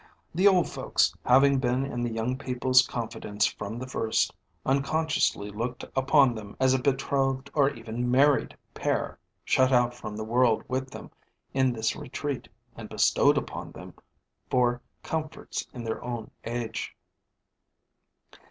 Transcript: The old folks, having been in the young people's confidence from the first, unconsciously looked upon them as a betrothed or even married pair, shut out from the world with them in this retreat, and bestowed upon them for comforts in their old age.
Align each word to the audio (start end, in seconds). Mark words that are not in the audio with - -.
The 0.33 0.47
old 0.47 0.67
folks, 0.67 1.13
having 1.23 1.59
been 1.59 1.85
in 1.85 2.01
the 2.01 2.09
young 2.09 2.35
people's 2.35 2.81
confidence 2.87 3.45
from 3.45 3.77
the 3.77 3.85
first, 3.85 4.33
unconsciously 4.65 5.51
looked 5.51 5.83
upon 5.95 6.33
them 6.33 6.57
as 6.59 6.73
a 6.73 6.79
betrothed 6.81 7.51
or 7.53 7.69
even 7.69 8.09
married 8.09 8.57
pair, 8.73 9.19
shut 9.45 9.71
out 9.71 9.93
from 9.93 10.15
the 10.17 10.23
world 10.23 10.63
with 10.67 10.89
them 10.89 11.11
in 11.53 11.71
this 11.71 11.95
retreat, 11.95 12.47
and 12.75 12.89
bestowed 12.89 13.37
upon 13.37 13.73
them 13.73 13.93
for 14.49 14.81
comforts 15.03 15.67
in 15.71 15.83
their 15.83 16.03
old 16.03 16.31
age. 16.45 16.95